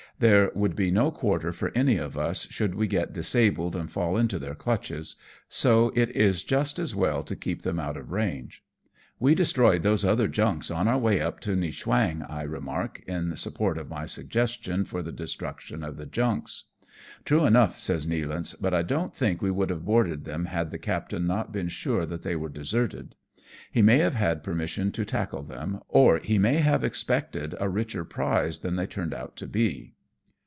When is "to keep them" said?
7.23-7.79